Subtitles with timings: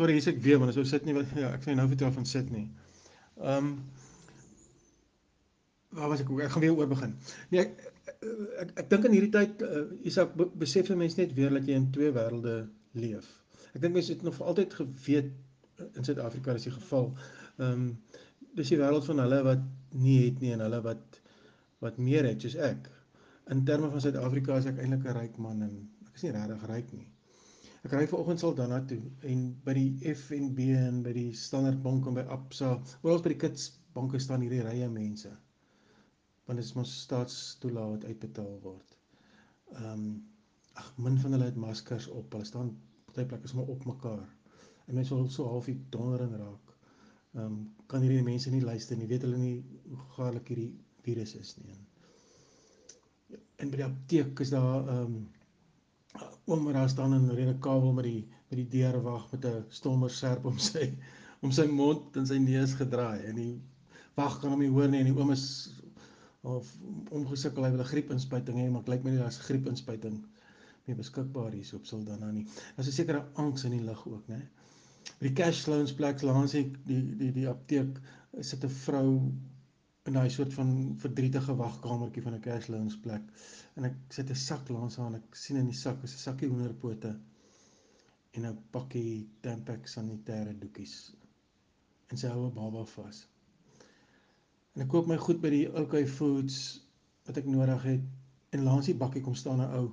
[0.00, 2.28] sorry, hier's ek weer, maar as ou sit nie ja, ek sê nou vertel van
[2.28, 2.68] sit nie.
[3.40, 3.74] Ehm um,
[5.90, 6.28] Waar was ek?
[6.44, 7.16] Ek gaan weer oor begin.
[7.50, 8.26] Nee, ek ek,
[8.62, 11.78] ek, ek dink in hierdie tyd uh, Isak besef 'n mens net weer dat jy
[11.80, 12.54] in twee wêrelde
[12.94, 13.26] leef.
[13.74, 15.32] Ek dink mense het nog vir altyd geweet
[15.88, 17.10] in Suid-Afrika is die geval.
[17.58, 17.88] Ehm um,
[18.54, 19.66] dis die wêreld van hulle wat
[20.04, 21.20] nie het nie en hulle wat
[21.82, 22.86] wat meer het soos ek.
[23.50, 25.74] In terme van Suid-Afrika is ek eintlik 'n ryk man en
[26.06, 27.08] ek is nie regtig ryk nie.
[27.80, 28.98] Ek ry vanoggend sal dan na toe
[29.32, 33.38] en by die FNB en by die Standard Bank en by Absa, oral by die
[33.40, 35.30] kits banke staan hierdie rye mense.
[36.44, 38.98] Want dit is mos staatstoelaat wat uitbetaal word.
[39.78, 40.04] Ehm um,
[40.80, 42.32] ag min van hulle het maskers op.
[42.36, 42.68] Hulle staan
[43.08, 44.28] party plekke sommer op mekaar.
[44.86, 46.76] En mense wil so half die dondering raak.
[47.34, 47.58] Ehm um,
[47.90, 49.08] kan hierdie mense nie luister nie.
[49.10, 49.56] Weet hulle nie
[49.88, 50.70] hoe gevaarlik hierdie
[51.08, 51.80] virus is nie.
[53.60, 55.20] En by die apteek is daar ehm um,
[56.46, 60.10] oom wat daar staan in rede kabel met die met die deurwag met 'n stommer
[60.10, 60.86] serp om sy
[61.40, 63.60] om sy mond en sy neus gedraai en die
[64.14, 65.46] wag kan hom nie hoor nie en die oom is
[66.42, 66.74] of
[67.10, 70.20] omgesukkel hy wil 'n griepinspuiting hê maar lyk my nie daar's griepinspuiting
[70.86, 72.46] meer beskikbaar hier op Saldanha nie.
[72.76, 74.40] Daar's 'n sekere angs in die lug ook, né?
[75.18, 78.00] By die cash loans plek langs die die die die apteek
[78.40, 79.32] sit 'n vrou
[80.08, 80.70] in daai soort van
[81.02, 83.22] verdrietige wagkamertjie van 'n cash loans plek
[83.76, 86.24] en ek sit 'n sak langs haar en ek sien in die sak is 'n
[86.26, 87.12] sakkie hoenderpote
[88.36, 90.94] en 'n pakkie Tampax sanitêre doekies
[92.10, 93.26] en sy hou 'n baba vas.
[94.74, 96.58] En ek koop my goed by die OK Foods
[97.26, 99.92] wat ek nodig het en langs die bakkie kom staan 'n ou.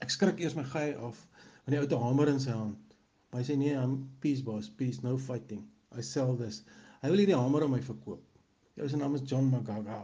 [0.00, 1.28] Ek skrik eers my gey af
[1.64, 2.94] want die ou 'n hamer in sy hand.
[3.30, 5.64] Maar hy sê nee, I'm peace boss, peace, no fighting.
[5.98, 6.64] I sell this.
[7.02, 8.33] Hy wil hierdie hamer aan my verkoop.
[8.74, 10.00] Jou se naam is John Magaga.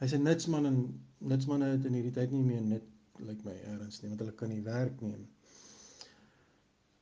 [0.00, 0.76] Hy's 'n nutsman en
[1.18, 2.92] nutsmanne het in hierdie tyd nie meer nut
[3.28, 5.26] lyk my erns nie want hulle kan nie werk nie.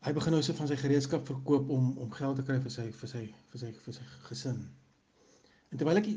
[0.07, 2.87] Hy begin nou so van sy gereedskap verkoop om om geld te kry vir sy
[3.01, 4.63] vir sy vir sy vir sy gesin.
[5.73, 6.11] En terwyl ek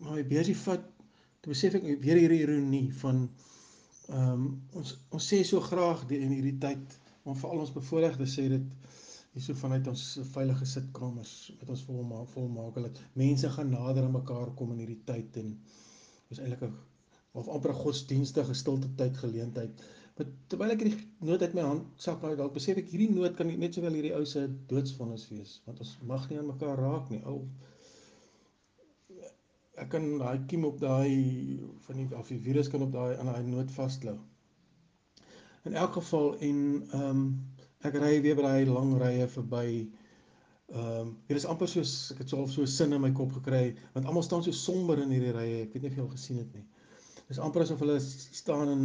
[0.00, 0.84] maar my beursie vat,
[1.40, 3.24] toe besef ek weer hierdie ironie van
[4.10, 4.46] ehm um,
[4.80, 8.48] ons ons sê so graag die in hierdie tyd om vir al ons bevoorregte sê
[8.52, 8.96] dit
[9.34, 10.04] hierso vanuit ons
[10.34, 15.02] veilige sitkamers met ons volmaak volmaak dat mense gaan nader aan mekaar kom in hierdie
[15.10, 15.52] tyd en
[16.34, 16.74] is eintlik 'n
[17.40, 19.82] of amper 'n godsdienstige stilte tyd geleentheid.
[20.16, 23.36] Maar terwyl ek hierdie noot uit my hand sak uit dalk besef ek hierdie noot
[23.38, 24.42] kan net sowel hierdie ou se
[24.72, 27.22] doodsvonnis wees want ons mag nie aan mekaar raak nie.
[27.30, 27.38] Ou
[29.84, 31.14] ek kan daai kiem op daai
[31.86, 34.18] van die of die virus kan op daai aan daai noot vasklou.
[35.70, 37.24] In elk geval en ehm um,
[37.88, 39.68] ek ry weer by daai lang rye verby.
[40.70, 43.32] Ehm um, hier is amper soos ek het so half so sin in my kop
[43.38, 45.62] gekry want almal staan so somber in hierdie rye.
[45.64, 46.66] Ek weet nie of jy al gesien het nie.
[47.30, 48.84] Dis amper asof hulle staan in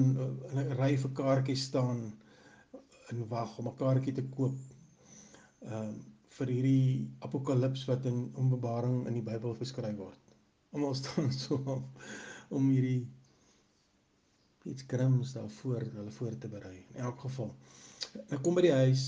[0.63, 2.01] 'n ry vir kaartjies staan
[3.11, 4.57] in wag om 'n kaartjie te koop.
[5.66, 5.95] Ehm um,
[6.35, 10.34] vir hierdie apokalips wat in Openbaring in die Bybel beskryf word.
[10.73, 11.59] Almal staan so
[12.50, 13.05] om hierdie
[14.66, 16.78] iets grims daarvoor hulle voor te berei.
[16.95, 17.53] In elk geval
[18.29, 19.05] Ek kom by die huis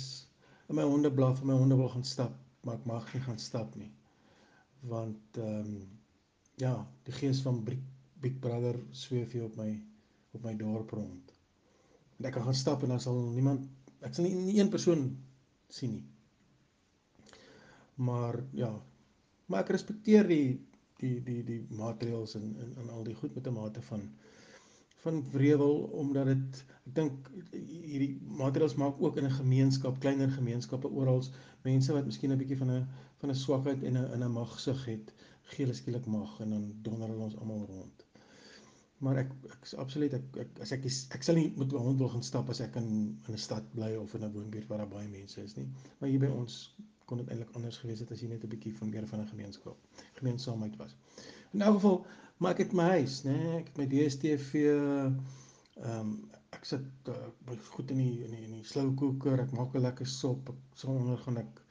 [0.68, 3.40] en my honde blaf en my honde wil gaan stap, maar ek mag nie gaan
[3.40, 3.92] stap nie.
[4.92, 5.78] Want ehm um,
[6.58, 6.74] ja,
[7.06, 7.82] die gees van Big,
[8.22, 9.70] Big Brother sweef hier op my
[10.34, 11.34] op my dorp rond.
[12.18, 13.68] En ek kan gaan stap en dan sal niemand
[14.06, 15.10] ek sal nie, nie een persoon
[15.70, 16.06] sien nie.
[17.98, 18.72] Maar ja,
[19.46, 20.58] maar ek respekteer die
[21.02, 24.10] die die die maatreëls en en en al die goed met 'n mate van
[25.04, 30.90] van wrevel omdat dit ek dink hierdie materiaals maak ook in 'n gemeenskap, kleiner gemeenskappe
[31.02, 31.24] oral
[31.68, 32.88] mense wat miskien 'n bietjie van 'n
[33.22, 35.14] van 'n swakheid en 'n in 'n magsug het,
[35.52, 38.06] gee hulle skielik mag en dan donder hulle ons almal rond.
[38.98, 40.86] Maar ek ek is absoluut ek, ek as ek
[41.18, 42.90] ek sal nie met my hond wil gaan stap as ek in
[43.28, 45.68] in 'n stad bly of in 'n woonbuurt waar daar baie mense is nie.
[46.00, 46.74] Maar hier by ons
[47.10, 49.28] kon dit eintlik anders gewees het as jy net 'n bietjie van meer van 'n
[49.34, 49.78] gemeenskap,
[50.20, 50.96] gemeenskapheid was.
[51.54, 52.06] In elk geval
[52.38, 53.34] maar ek het my huis, né?
[53.38, 55.16] Nee, ek het my DStv ehm
[56.00, 56.12] um,
[56.56, 60.08] ek sit uh, goed in die in die, die slow cooker, ek maak 'n lekker
[60.08, 61.62] sop, sonder gaan ek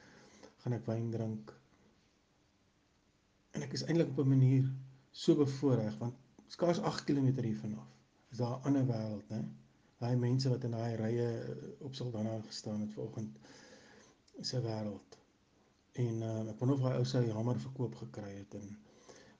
[0.63, 1.53] gaan ek wyn drink.
[3.57, 4.67] En ek is eintlik op 'n manier
[5.11, 6.15] so bevoordeel want
[6.47, 7.87] skaars 8 km hiervan af
[8.31, 9.41] is daar 'n ander wêreld, né?
[9.99, 11.29] Daai mense wat in daai rye
[11.79, 13.37] op Saldanha gestaan het vanoggend
[14.43, 15.17] is 'n wêreld.
[15.97, 18.67] En uh, ek wonder of hy ou sy hamer verkoop gekry het en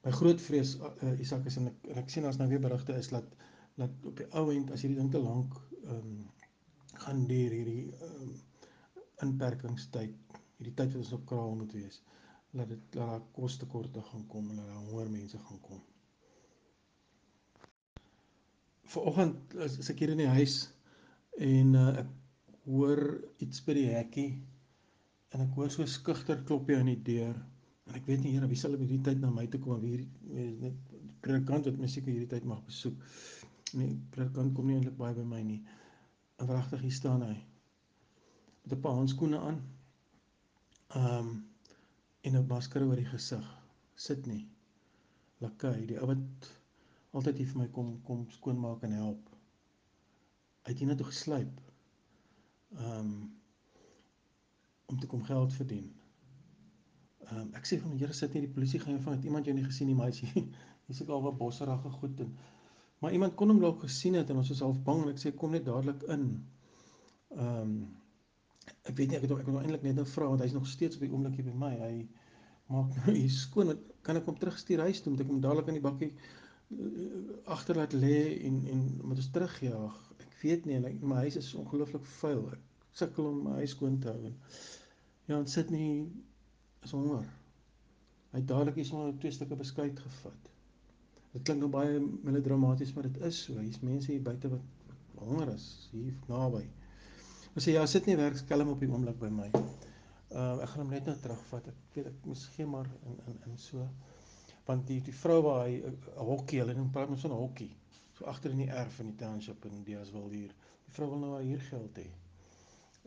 [0.06, 2.96] my groot vrees uh, Isak is en ek, en ek sien as nou weer berigte
[2.98, 3.36] is dat
[3.78, 6.18] dat op die ou end as hierdie ding te lank ehm um,
[6.98, 8.32] gaan duur hierdie ehm um,
[9.22, 12.00] inperkingstyd, hierdie tyd wat ons op kraal moet wees,
[12.54, 15.80] dat dit dat daar kostekorte gaan kom en dat daar honger mense gaan kom.
[18.94, 20.60] Vanoggend is, is ek hier in die huis
[21.38, 22.14] en uh, ek
[22.68, 23.02] hoor
[23.44, 24.30] iets by die hekkie
[25.34, 27.36] en ek hoor so skugter klopjie aan die deur
[27.88, 29.84] en ek weet nie Here wie sal op hierdie tyd na my toe kom of
[29.84, 30.04] hier
[30.62, 30.76] net
[31.24, 32.96] predikant wat my seker hierdie tyd mag besoek.
[33.78, 35.60] Nee, predikant kom nie eintlik baie by my nie.
[36.38, 37.36] En wragtig hier staan hy
[38.68, 39.62] met 'n paar handskoene aan.
[40.96, 41.30] Ehm um,
[42.20, 43.46] en 'n masker oor die gesig.
[43.94, 44.48] Sit nie.
[45.40, 46.52] Lakai, die ou wat
[47.10, 49.30] altyd hier vir my kom kom skoonmaak en help.
[50.64, 51.60] Hy het hier net geslyp.
[52.76, 53.37] Ehm um,
[54.88, 55.88] om te kom geld verdien.
[57.28, 59.26] Ehm um, ek sê van die Here sit nie die polisie gaan jou vang het
[59.28, 60.30] iemand jou nie gesien nie maar hy
[60.86, 62.30] hier's ook al wat bosserige goed en
[63.02, 65.32] maar iemand kon hom dalk gesien het en ons was half bang en ek sê
[65.36, 66.24] kom net dadelik in.
[67.36, 67.74] Ehm um,
[68.88, 70.96] ek weet nie ek het ek wil eintlik net nou vra want hy's nog steeds
[70.96, 71.70] op die oomblik hier by my.
[71.82, 71.92] Hy
[72.72, 73.74] maak nou hier skoon.
[74.04, 75.12] Kan ek hom terugstuur huis toe?
[75.12, 78.18] Moet ek hom dadelik in die bakkie uh, agterlaat lê
[78.48, 80.00] en en moet ons terugjaag?
[80.24, 82.44] Ek weet nie en ek, my huis is ongelooflik vuil.
[82.56, 84.36] Ek sukkel om my huis skoon te hou en
[85.28, 85.90] ja, ons sit nie
[86.86, 87.26] is honger.
[88.32, 90.48] Hy het dadelik iets maar twee stukke beskuit gevat.
[91.34, 93.56] Dit klink nou baie melodramaties, maar dit is so.
[93.60, 96.62] Hier's mense hier buite wat honger is hier naby.
[97.54, 99.48] Ons sê ja, sit nie werk skelm op die oomblik by my.
[100.28, 101.68] Uh ek gaan hom net nou terugvat.
[101.72, 103.84] Ek weet ek mis geen maar in in in so
[104.68, 107.70] want die die vrou waar hy 'n hokkie, hulle noem praat met so 'n hokkie.
[108.18, 110.52] So agter in die erf in die township in Deeswil hier.
[110.86, 112.08] Die vrou wil nou haar hier geld hê.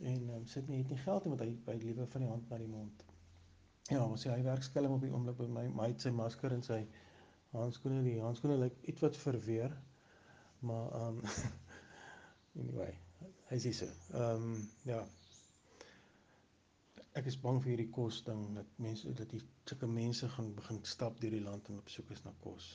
[0.02, 2.50] En um, sit nie het nie geld nie want hy hy liewe van die hand
[2.50, 3.06] na die mond.
[3.92, 5.66] Ja, ons sê hy werk skelm op die oomblik by my.
[5.78, 6.82] My het sy masker en sy
[7.54, 9.76] handskoene, die handskoene lyk iets wat verweer.
[10.66, 11.24] Maar ehm um,
[12.62, 12.92] anyway,
[13.52, 13.90] hy sê so.
[14.14, 15.02] Ehm um, ja.
[17.20, 20.80] Ek is bang vir hierdie kos ding dat mense dat die sulke mense gaan begin
[20.88, 22.72] stap deur die land en op soek is na kos.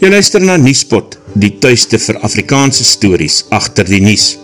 [0.00, 4.36] Jy luister na Nuuspot, die tuiste vir Afrikaanse stories agter die nuus.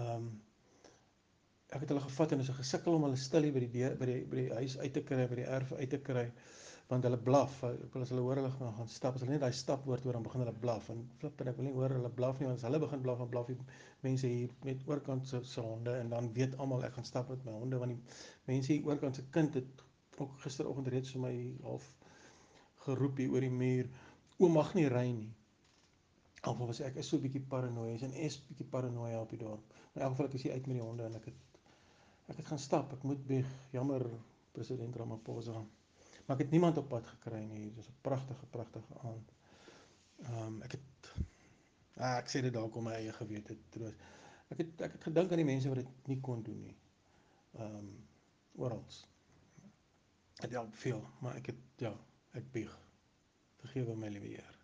[0.00, 0.28] Um,
[1.74, 4.06] ek het hulle gevat en is 'n gesikkel om hulle stil by die deur by
[4.06, 6.30] die by die huis uit te kry by die erf uit te kry
[6.88, 7.62] want hulle blaf.
[7.66, 10.12] Ek wil as hulle hoor hulle gaan, gaan stap as hulle net daai stapwoord hoor
[10.18, 10.88] dan begin hulle blaf.
[10.94, 13.18] En flip en ek wil nie hoor hulle blaf nie want as hulle begin blaf
[13.18, 13.58] dan blaf die
[14.06, 17.44] mense hier met oorkant se se honde en dan weet almal ek gaan stap met
[17.44, 18.02] my honde want die
[18.52, 19.82] mense hier oorkant se kind het
[20.18, 21.88] ook gisteroggend reeds vir my half
[22.86, 23.90] geroep hier oor die muur
[24.38, 25.32] oom mag nie ry nie
[26.46, 29.74] Alhoewel was ek is so 'n bietjie paranoïes en is bietjie paranoia op die dorp.
[29.94, 31.46] In elk geval ek is hier uit met die honde en ek het
[32.26, 34.02] Ek het gaan stap, ek moet bieg, jammer
[34.54, 35.60] president Ramaphosa.
[36.26, 37.68] Maar ek het niemand op pad gekry nie.
[37.70, 39.32] Dit is 'n pragtige, pragtige aand.
[40.24, 41.12] Ehm um, ek het
[41.96, 43.94] ah, ek sê dit dalk om my eie gewete te troos.
[44.50, 46.76] Ek het ek het gedink aan die mense wat dit nie kon doen nie.
[47.52, 47.92] Ehm um,
[48.56, 48.84] oral.
[50.40, 51.94] Dit help veel, maar ek het ja,
[52.32, 52.78] ek bieg.
[53.62, 54.55] Vergewe my liewe Heer.